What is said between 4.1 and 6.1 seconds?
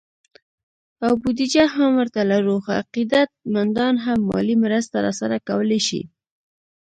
مالي مرسته راسره کولی شي